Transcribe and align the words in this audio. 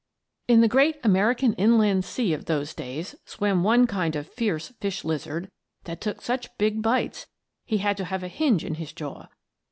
"]In 0.47 0.61
the 0.61 0.67
great 0.67 0.99
American 1.03 1.53
inland 1.59 2.05
sea 2.05 2.33
of 2.33 2.45
those 2.45 2.73
days 2.73 3.13
swam 3.23 3.61
one 3.61 3.85
kind 3.85 4.15
of 4.15 4.25
fierce 4.27 4.69
fish 4.79 5.03
lizard 5.03 5.51
that 5.83 6.01
took 6.01 6.21
such 6.23 6.57
big 6.57 6.81
bites 6.81 7.27
he 7.65 7.77
had 7.77 7.97
to 7.97 8.05
have 8.05 8.23
a 8.23 8.27
hinge 8.27 8.65
in 8.65 8.73
his 8.81 8.93
jaw. 8.93 9.27